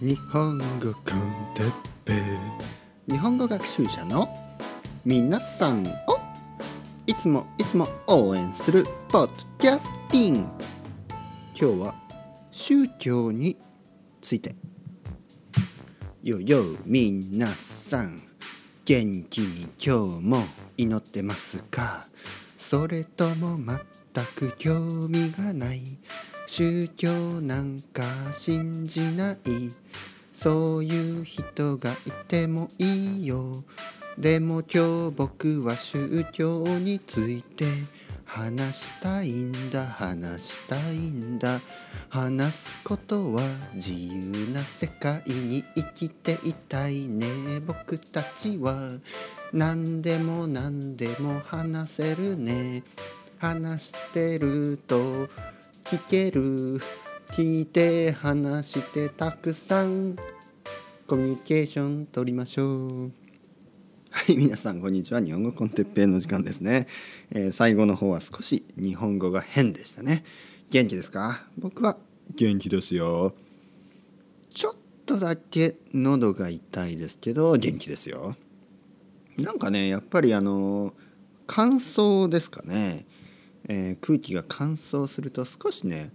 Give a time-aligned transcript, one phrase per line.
[0.00, 1.72] 日本語コンテッ
[2.04, 2.14] ペ
[3.06, 4.28] 日本語学習者の
[5.04, 5.90] 皆さんを
[7.06, 10.48] いつもいつも応援するポッドキャスティング。
[11.58, 11.94] 今日は
[12.50, 13.56] 宗教に
[14.20, 14.56] ついて。
[16.24, 18.20] よよ皆さん
[18.84, 20.44] 元気に今日も
[20.76, 22.04] 祈ってますか？
[22.58, 25.98] それとも全く興味がない？
[26.46, 28.02] 宗教なんか
[28.32, 29.70] 信じない？
[30.44, 33.64] そういう人がいてもいいよ。
[34.18, 37.64] でも今日僕は宗教について
[38.26, 41.62] 話したいんだ話したいんだ。
[42.10, 47.26] 話すことは自由な世界に生きていたいね。
[47.66, 48.90] 僕たちは
[49.50, 52.82] 何でも何でも話せるね。
[53.38, 55.26] 話してると
[55.84, 56.82] 聞ける。
[57.30, 60.16] 聞いて話してたくさん。
[61.06, 63.12] コミュニケーション取りましょう。
[64.10, 65.20] はい皆さんこんにちは。
[65.20, 66.86] 日本語コンテッペイの時間ですね、
[67.30, 70.24] えー、最後の方は少し日本語が変でしたね。
[70.70, 71.44] 元気ですか？
[71.58, 71.98] 僕は
[72.34, 73.34] 元気ですよ。
[74.48, 78.34] ちょっとだけ喉が痛いですけど元気ですよ。
[79.36, 80.94] なんかねやっぱりあの
[81.46, 83.04] 乾燥ですかね。
[83.68, 86.12] えー、空気が乾燥すると少しね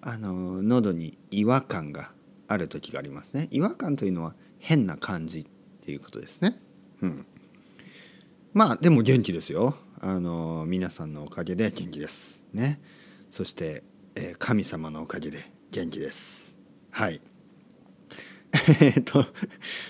[0.00, 2.12] あの喉に違和感が
[2.50, 3.46] ある時がありますね。
[3.52, 5.46] 違和感というのは変な感じっ
[5.84, 6.60] ていうことですね。
[7.00, 7.26] うん。
[8.52, 9.76] まあでも元気ですよ。
[10.00, 12.42] あの皆さんのおかげで元気です。
[12.52, 12.80] ね。
[13.30, 13.84] そして、
[14.16, 16.56] えー、神様のおかげで元気です。
[16.90, 17.20] はい。
[18.80, 19.26] えっと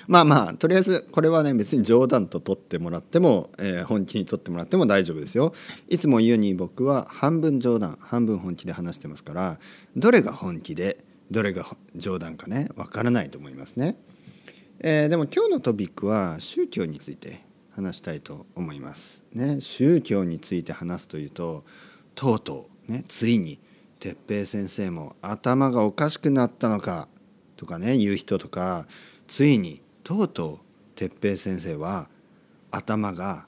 [0.07, 5.55] まあまあとりあえずこれはね別に冗談と取ってもらっても、えー、本気に取ってもらっても大丈夫ですよ。
[5.89, 9.59] いつも言うに僕は半分冗談半分本気で話してますから
[9.97, 13.97] どれが本気でどれが冗談かねわからないと思いますね。
[14.81, 17.43] えー、でも今日のトピックは宗教について
[17.73, 19.23] 話したいと思います。
[19.33, 21.65] ね、宗教について話すというと
[22.15, 23.59] とうとうねついに
[24.01, 27.09] 哲平先生も頭がおかしくなったのか
[27.57, 28.87] とかね言う人とか
[29.29, 30.59] ついにとうとう
[30.97, 32.09] 哲平先生は
[32.71, 33.47] 頭が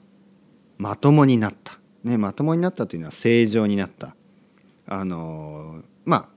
[0.77, 4.15] まともになった、ね、まともになったというのは正常になった
[4.87, 6.29] あのまあ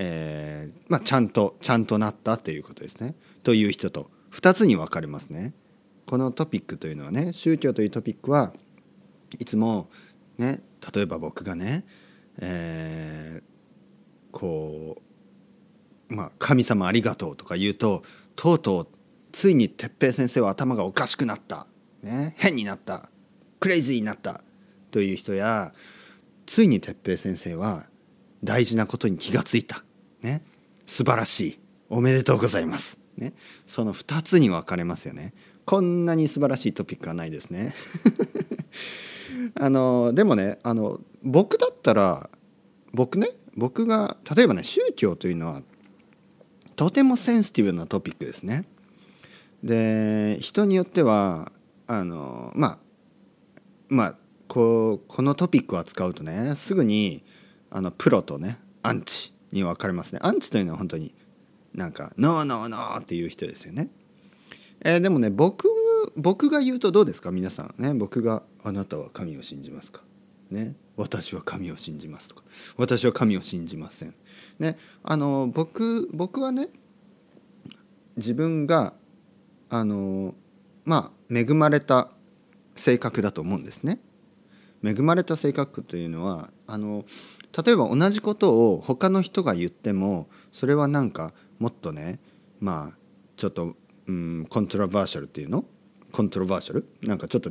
[0.00, 3.16] えー、まあ、ちゃんとちゃんとなったということですね。
[3.42, 4.10] という人と。
[4.32, 5.54] 2つに分かれますね。
[6.06, 8.52] このトピックというのはね宗教というトピックは
[9.38, 9.90] いつも
[10.38, 10.62] ね
[10.94, 11.84] 例えば僕がね、
[12.38, 13.42] えー、
[14.30, 15.02] こ
[16.10, 18.02] うまあ、神様ありがとうとか言うと
[18.36, 18.88] とうとう
[19.32, 21.66] ついに哲平先生は頭がおかしくなった、
[22.02, 23.10] ね、変になった。
[23.60, 24.42] クレイジーになった。
[24.90, 25.74] という人や
[26.46, 27.86] ついに哲平先生は
[28.42, 29.84] 大事なことに気がついた、
[30.22, 30.42] ね、
[30.86, 31.58] 素晴らしい。
[31.90, 33.32] おめでとうございます、ね、
[33.66, 35.32] その2つに分かれますよね。
[35.64, 37.74] こんなに素晴らしいトピックはないですね。
[39.54, 42.30] あのでもねあの僕だったら
[42.92, 45.62] 僕ね僕が例えばね宗教というのは
[46.76, 48.64] とてもセンシティブなトピックですね。
[49.62, 51.52] で人によっては
[51.86, 52.78] あのまあ
[53.88, 57.24] まあこうこのトピックを扱うとねすぐに
[57.70, 59.32] あのプロとねアンチ。
[59.52, 60.20] に分かれますね。
[60.22, 61.14] アンチというのは本当に
[61.74, 63.90] なんか「ノーノーノー」っていう人ですよね。
[64.80, 65.68] えー、でもね僕
[66.16, 67.30] 僕が言うとどうですか？
[67.30, 70.02] 皆さんね僕が「あなたは神を信じますか?」
[70.50, 72.42] ね「私は神を信じます」とか
[72.76, 74.14] 「私は神を信じません」
[74.58, 76.68] ね、あの僕僕はね
[78.16, 78.94] 自分が
[79.70, 80.34] あの
[80.84, 82.10] まあ恵まれた
[82.74, 84.00] 性格だと思うんですね。
[84.82, 87.04] 恵まれた性格というのはあの
[87.56, 92.20] 例えば同じことを他の人が言ってもそれはなんかもっとね
[92.60, 92.98] まあ
[93.36, 93.76] ちょっと、
[94.06, 95.64] うん、コントラバーシャルっていうの？
[96.12, 97.50] コントラバーシャルなんかちょっと、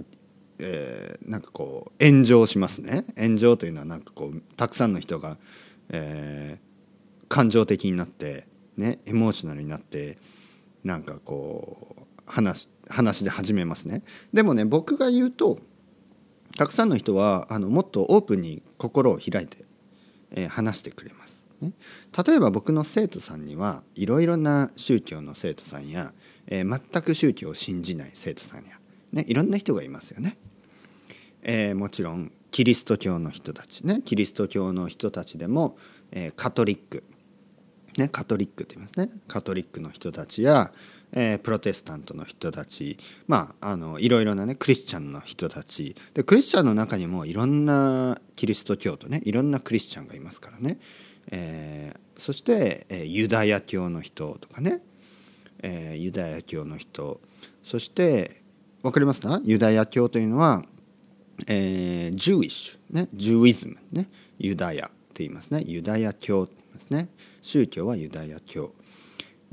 [0.59, 3.05] えー、なんかこう炎上しますね。
[3.17, 5.37] 炎上というのはなんかこうたくさんの人が、
[5.89, 6.59] え
[7.29, 8.47] 感情的になって
[8.77, 10.17] ねエモーショナルになって
[10.83, 14.01] なんかこう話話で始めますね。
[14.33, 15.59] でもね僕が言うと
[16.57, 19.65] たくさんの人はあのもっとオープンに心を開いて、
[20.31, 21.45] え、話してくれます。
[21.61, 21.73] ね、
[22.25, 26.13] 例えば僕の生徒さんにはいろいろな宗教の生徒さんや、
[26.47, 28.79] え、全く宗教を信じない生徒さんや、
[29.11, 30.37] ね、いろんな人がいますよね。
[31.41, 34.01] え、もちろんキリスト教の人たちね。
[34.03, 35.77] キリスト教の人たちでも、
[36.11, 37.03] え、カトリック
[37.97, 39.09] ね、カトリックと言いますね。
[39.27, 40.71] カトリックの人たちや、
[41.11, 42.97] えー、プロテスタントの人たち
[43.27, 45.95] まああのいろいろなねクリスチャンの人たち。
[46.13, 50.79] でクリスチャンの中にもいろんなキリスト教徒ねいろんなクリスチャンがいますからね、
[51.31, 54.81] えー、そして、え、ユダヤ教の人とかね、
[55.61, 57.19] えー、ユダヤ教の人。
[57.63, 58.41] そして
[58.81, 59.41] 分かりますか？
[59.43, 60.63] ユダヤ教というのは、
[61.47, 65.63] えー、ジューイッシュ、ね、ジューイズム、ね、ユダヤって言いますね。
[65.65, 67.09] ユダヤ教って言いますね。
[67.41, 68.73] 宗教はユダヤ教、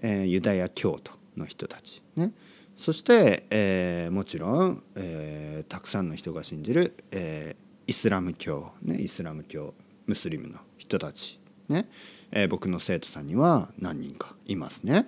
[0.02, 2.32] え、ユダヤ教徒の人たちね。
[2.76, 9.74] そして、えー、もちろん、えー、たくさんの人が信じる、えー、イスラム教、ね、イスラム教
[10.06, 11.88] ムスリムの人たち、ね。
[12.30, 15.06] えー、僕の生徒さんには何人かいますね。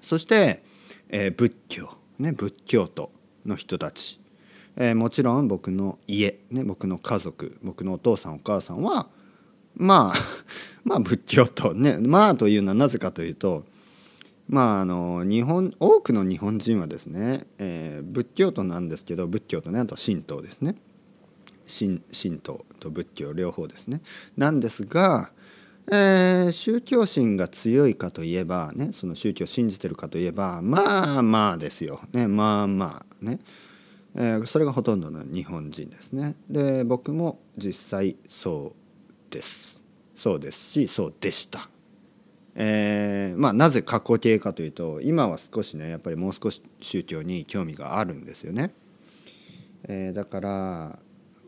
[0.00, 0.62] そして、
[1.08, 3.10] えー、仏教、ね、仏教徒
[3.44, 4.20] の人たち、
[4.76, 9.08] えー、もちろん僕の家、ね、僕の家族僕のお父さんお母さんは
[9.76, 10.14] まあ
[10.84, 11.98] まあ仏教徒ね。
[11.98, 13.64] まあというのはなぜかというと
[14.48, 20.76] まああの日本多くの日本人はですね、えー、仏教徒なんですけど仏教とねあと神道ですね。
[21.66, 24.00] 神神道と仏教両方ですね。
[24.36, 25.30] なんですが、
[25.90, 33.40] えー、宗教心が強いかといえばねその宗教を信じてるかといえばまあまあですよ、ね、まあまあね、
[34.14, 36.36] えー、それがほとんどの日本人ですね。
[36.48, 38.74] で僕も実際そ
[39.30, 39.82] うです。
[40.14, 41.68] そうですしそうでした。
[42.54, 48.72] えー、まあなぜ過去形かというと今は少しねやっぱりもう少し宗教に興味があるんですよね。
[49.84, 50.98] えー、だから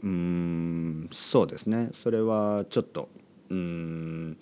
[0.04, 1.90] うんそうですね。
[1.94, 3.08] それはちょっと
[3.48, 4.36] うん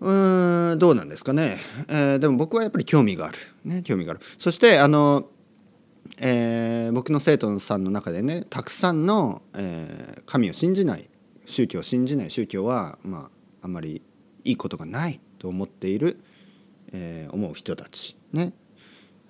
[0.00, 1.58] うんどうなんですかね、
[1.88, 4.20] えー、でも僕はやっぱり興味がある、ね、興味がある。
[4.38, 5.30] そしてあの、
[6.18, 11.08] えー、僕の生徒さんの中でねたくさんの、えー、神を信じない
[11.46, 13.30] 宗教を信じない宗教は、まあ、
[13.62, 14.02] あんまり
[14.44, 16.20] いいことがないと思っている、
[16.92, 18.16] え、思う人たち。
[18.32, 18.52] ね。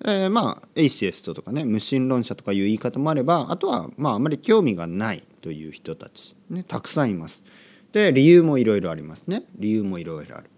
[0.05, 7.43] えー、まあエイシエストとかね無神論者とかいう言い方もあればあとはまああまり興味がないという人たち、ね、たくさんいます。
[7.91, 9.43] で理由もいろいろありますね。
[9.57, 10.49] 理由もいろいろある、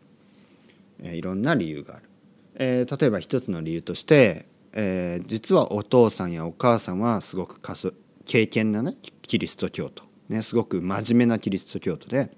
[1.02, 2.10] えー、いろんな理由がある、
[2.56, 7.94] えー、例えば一つの理由として、えー、実はお父さんやお母さんはすごくかす
[8.26, 12.32] 敬虔なねキリスト教徒、ね、すごく真面目なキリスト教徒で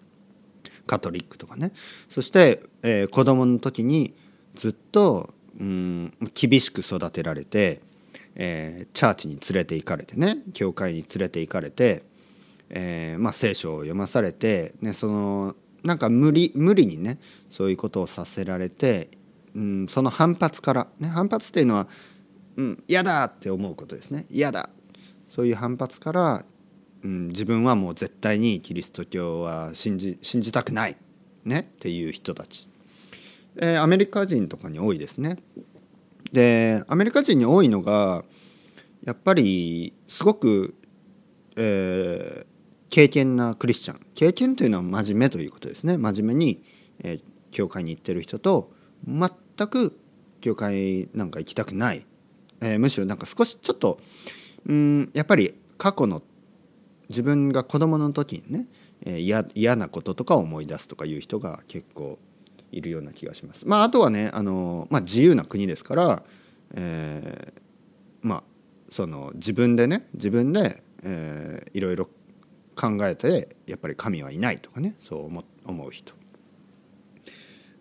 [0.86, 1.72] カトリックとかね。
[2.10, 4.14] そして、えー、子供の時に
[4.56, 7.82] ずっとうん厳しく育てられて、
[8.36, 12.04] えー、チャーチに連れて行かれてね教会に連れて行かれて、
[12.70, 17.20] えーまあ、聖書を読まされて、ね、そのなんか無理無理にね
[17.50, 19.10] そういうことをさせられて、
[19.56, 21.88] うん、その反発から、ね、反発っていうのは、
[22.56, 24.26] うん、嫌だって思うことですね。
[24.30, 24.70] 嫌だ。
[25.30, 26.46] そういう反発から、
[27.04, 30.96] うん、自分はもう絶対にキリスト教は信じ信じたくない、
[31.44, 32.70] ね、っていう人たち。
[33.58, 35.38] えー、アメリカ人とかに多いですね。
[36.32, 38.24] でアメリカ人に多いのが
[39.06, 40.76] やっぱりすごく、
[41.56, 42.46] えー、
[42.90, 44.06] 敬虔なクリスチャン。
[44.16, 45.98] 敬虔というのは真面目ということですね。
[45.98, 46.64] 真面目に、
[47.00, 47.22] えー、
[47.52, 48.72] 教会に行ってる人と
[49.06, 49.30] 全
[49.68, 50.00] く
[50.42, 52.06] 教会なんか行きたくない、
[52.62, 54.00] えー、むしろなんか少しちょっと
[54.66, 56.22] うんやっぱり過去の
[57.10, 58.68] 自分が子供の時にね
[59.20, 62.18] 嫌、えー、なこととかを思い出すとかいう人が結構
[62.74, 63.68] いるような気がします。
[63.68, 66.24] まあ、あとはねあの、まあ、自由な国ですから、
[66.76, 67.62] えー、
[68.22, 68.44] まあ
[68.90, 72.10] その自分でね自分で、えー、いろいろ
[72.76, 76.14] 考えてやっぱり神はいないとかねそう思思う人。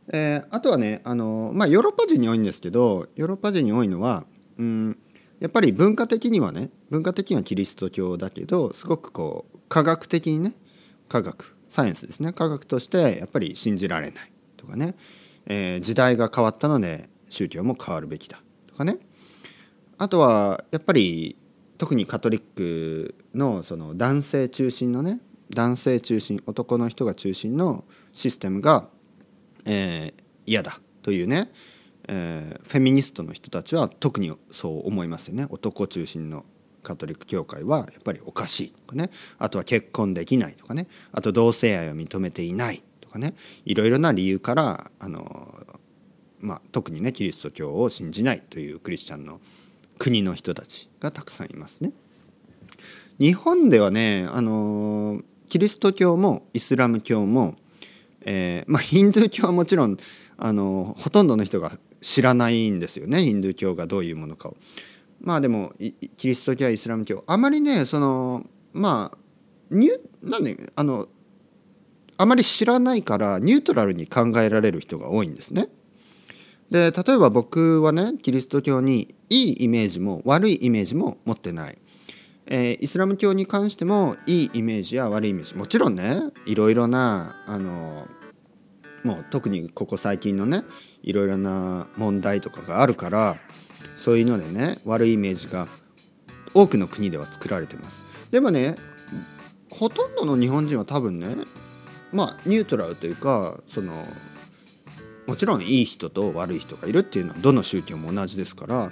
[0.09, 4.25] えー、あとはねあの、まあ、ヨーロッパ人に多いんですけどヨーロッパ人に多いのは、
[4.59, 4.99] うん、
[5.39, 10.55] やっぱり文化的にはね文化的にはキリスト教だけどすごくこう科学的にね
[11.09, 14.32] 科学サイエンスですね科学としてやっぱり信じられない
[14.63, 14.95] とかね、
[15.47, 18.41] えー、時代が変わったので宗教も変わるべきだ。
[18.69, 18.99] とかね。
[19.99, 21.37] あとはやっぱり
[21.79, 28.89] 特にカトリックのその男性中心のね男性中心男の人が中心のシステムが、
[29.65, 31.51] えー、嫌だというね、
[32.09, 35.47] えー、フェミニストの人たちは特にそう思いますよね。
[35.51, 36.45] 男中心の
[36.83, 39.11] カトリック教会はやっぱりおかしいとかね。
[39.39, 40.89] あとは結婚できないとかね。
[41.13, 42.83] あと同性愛を認めていない。
[43.13, 45.67] かねいろいろな理由からあの、
[46.41, 49.41] まあ、特にねキリスト教を信じないというクリスチャンの
[49.99, 51.93] 国の人たちがたくさんいますね。
[53.19, 57.57] 日本ではねあのキリスト教もイスラム教も、
[58.23, 59.99] えー、まあ、ヒンドゥー教はもちろん
[60.39, 64.57] あのほとんどの人が知らないんですよねヒンドゥー教がどういうものかを。
[65.21, 65.73] まあでも
[66.17, 69.19] キリスト教やイスラム教あまりねそのまあ
[69.71, 71.09] ニュなんであの
[72.23, 75.67] あまり知らないからニュートラルに考えられる人が多いんですね。
[76.71, 81.79] で例えば僕はねキリスト教にいいイメージも悪いイメージも持ってない。
[82.47, 88.07] えー、イスラム教に関してもいいイメージや悪いイメージもちろんねいろいろなあの
[89.03, 90.63] もう特にここ最近のね
[91.03, 93.37] いろいろな問題とかがあるから
[93.97, 95.67] そういうのでね悪いイメージが
[96.55, 98.01] 多くの国では作られてます
[98.31, 98.77] でもね
[99.71, 101.27] ほとんどの日本人は多分ね
[102.13, 103.93] まあニュートラルというかその
[105.27, 108.91] もちろんいい人と悪い人がいるっていうのはどの宗教も同じですから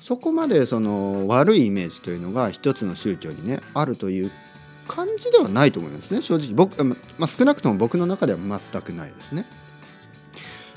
[0.00, 4.30] そこまでその悪いイメージというのが一つの宗教にねあるという
[4.88, 9.46] 感じではないと思いますね正直僕、まあ、少なくとも僕の中では全くないですね。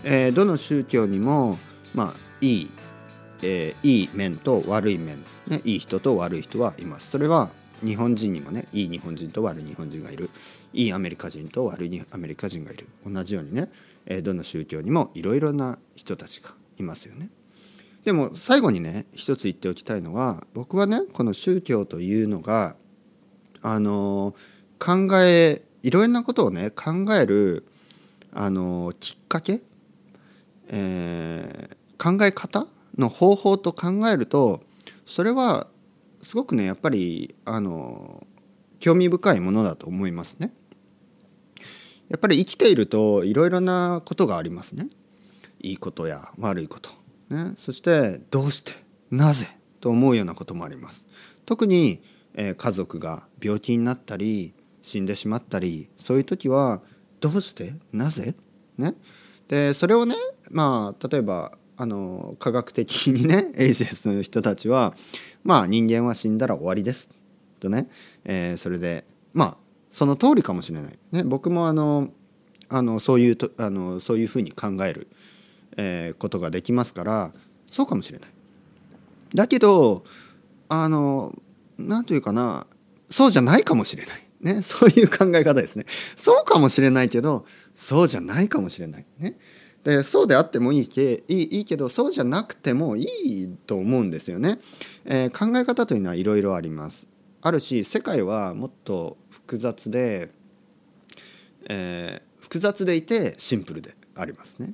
[0.03, 1.57] えー、どの宗教にも
[1.95, 2.71] まあいい、
[3.41, 7.09] えー、いい面と悪い面、ね、いい人と悪い人はいます。
[7.09, 7.49] それは
[7.83, 10.29] 日本人にもねいい日本人と悪い日本人がいる
[10.73, 13.69] いいアメリカ人と悪いアメリカ人がいる同じようにね、
[14.05, 17.29] え、どの宗教にもいろいろな人たちがいますよね。
[18.03, 22.75] でも最後にね一つ言っておきたいのは僕はねこの宗教というのが
[23.61, 24.35] あの
[24.77, 27.65] 考えいろんなことをね考える
[28.33, 29.61] あのきっかけ、
[30.67, 34.61] えー、考え方の方法と考えると
[35.05, 35.67] それは
[36.23, 38.25] すごくねやっぱりあの
[38.79, 40.53] 興味深いものだと思いますね。
[42.09, 44.87] やっぱり生きているといろいろなことがありますね。
[45.59, 46.89] いいことや悪いこと。
[47.29, 48.73] ね、そしてどうして
[49.09, 49.47] なぜ
[49.79, 51.05] と思うようなこともあります。
[51.45, 52.01] 特に、
[52.33, 56.81] えー、家族が病気になったり死んでしまったりそういう時は
[57.19, 58.35] どうしてなぜ？
[58.77, 58.95] ね
[59.47, 60.15] でそれをね
[60.51, 64.95] まあ例えばあの科学的にね エイジェスの人たちは
[65.43, 67.09] まあ人間は死んだら終わりです
[67.59, 67.89] とね、
[68.25, 69.57] えー、それでまあ
[69.89, 72.11] その通りかもしれない、ね、僕もあの
[72.69, 75.07] あのそういうとあのそういうふうに考える、
[75.77, 77.33] えー、ことができますから
[77.69, 78.29] そうかもしれない。
[79.33, 80.03] だけど
[80.69, 81.37] あの
[81.77, 82.67] 何というかな
[83.09, 84.23] そうじゃないかもしれない。
[84.41, 85.85] ね、そういう考え方ですね。
[86.15, 89.05] そうかもしれないけどそうじゃないかもしれない。
[89.17, 89.35] ね、
[89.83, 94.59] でそうであってもいいけいいいいけどそうじゃなくてもいいと思うんですよね。
[95.05, 97.05] えー、考え方というのはいろいろあります。
[97.41, 100.31] あるし世界はもっと複雑で、
[101.69, 104.73] えー、複雑でいてシンプルでありますね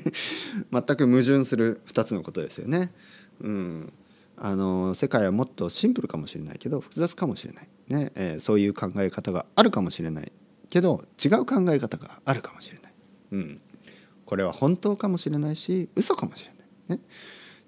[0.72, 2.92] 全く矛盾する2つのことですよね。
[3.40, 3.92] うん、
[4.36, 10.32] あの世界はもっとシンプルかもしれないけど複雑かもしれない、ねえー、そういう考え方があるかもしれない
[10.70, 12.92] けど違う考え方があるかもしれない、
[13.32, 13.60] うん、
[14.32, 16.52] これは本当かもしれないし嘘かもしれ
[16.88, 16.98] ない。
[16.98, 17.04] ね、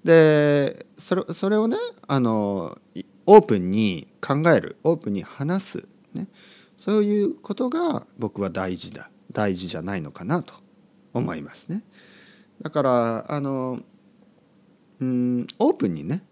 [0.03, 1.77] でそれそれをね
[2.09, 2.79] あの
[3.27, 6.27] オープンに考えるオープンに話す、ね、
[6.79, 10.55] そういうことが僕は大事だ大事じゃないのかなと
[11.13, 11.85] 思いますね。
[12.63, 13.81] だからあの
[15.01, 16.25] うんオープンにね、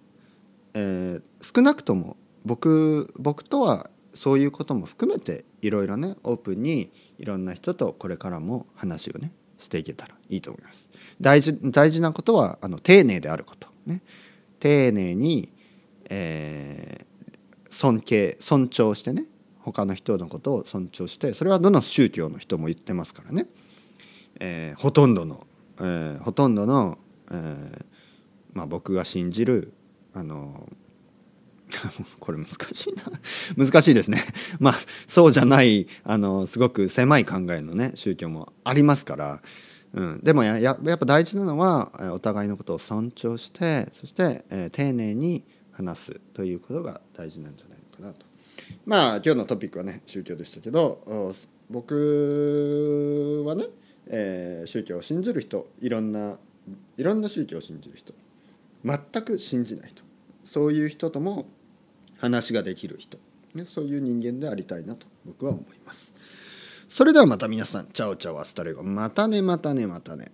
[0.72, 1.22] えー、
[1.54, 9.30] 少なくとも僕僕とはそういうことも含めていろいろねオープンにいろんな人とこれからも話をね
[9.62, 10.88] していけたらいいと思います。
[11.20, 13.68] 大事大事なことはあの丁寧であること。
[13.86, 14.02] ね。
[14.60, 15.48] 丁寧に
[16.14, 19.24] えー、尊敬尊重してね。
[19.60, 21.32] 他の人のことを尊重して。
[21.32, 23.46] それはどの宗教の人も言ってますからね、
[24.40, 25.46] えー、ほとんどの、
[25.78, 26.98] えー、ほとんどの、
[27.30, 27.84] えー
[28.52, 29.72] まあ、僕が信じる
[30.12, 30.68] あの
[32.20, 33.04] これ難しいな。
[33.66, 34.24] 難しいですね。
[34.58, 34.74] まあ
[35.06, 39.42] そうじゃないあのすごく狭い考えのね宗教もありますから、
[39.94, 48.26] うん、でもややっぱ大事なのはお互いのことを尊重してそして、えー、丁寧に話すということが大事なんじゃないのかなと。
[48.86, 51.34] まあ今日のトピックはね宗教でしたけど
[51.70, 53.66] 僕はね、
[54.06, 56.36] えー、宗教を信じる人いろんな
[56.96, 58.14] いろんな宗教を信じる人。
[58.84, 60.02] 全く信じない人。
[60.44, 61.46] そういう人とも
[62.22, 63.18] 話ができる人、
[63.52, 66.14] ね、そういう人間でありたいなと僕は思います。
[66.88, 70.30] それではまた皆さんチャオチャオ hasta luego またねまたねまたね。